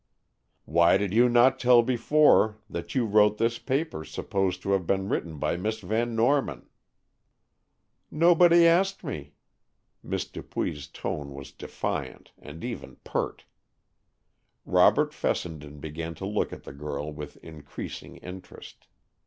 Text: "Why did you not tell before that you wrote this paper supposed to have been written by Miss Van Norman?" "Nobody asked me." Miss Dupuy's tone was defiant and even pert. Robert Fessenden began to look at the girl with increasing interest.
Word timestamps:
"Why 0.65 0.97
did 0.97 1.13
you 1.13 1.29
not 1.29 1.59
tell 1.59 1.83
before 1.83 2.57
that 2.67 2.95
you 2.95 3.05
wrote 3.05 3.37
this 3.37 3.59
paper 3.59 4.03
supposed 4.03 4.63
to 4.63 4.71
have 4.71 4.87
been 4.87 5.09
written 5.09 5.37
by 5.37 5.57
Miss 5.57 5.79
Van 5.81 6.15
Norman?" 6.15 6.67
"Nobody 8.09 8.65
asked 8.65 9.03
me." 9.03 9.35
Miss 10.01 10.25
Dupuy's 10.25 10.87
tone 10.87 11.35
was 11.35 11.51
defiant 11.51 12.31
and 12.39 12.63
even 12.63 12.95
pert. 13.03 13.45
Robert 14.65 15.13
Fessenden 15.13 15.79
began 15.79 16.15
to 16.15 16.25
look 16.25 16.51
at 16.51 16.63
the 16.63 16.73
girl 16.73 17.13
with 17.13 17.37
increasing 17.43 18.17
interest. 18.17 18.87